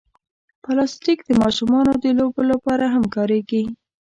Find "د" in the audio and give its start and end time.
1.27-1.31, 2.03-2.05